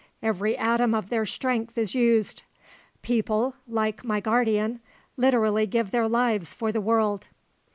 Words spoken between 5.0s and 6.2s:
literally give their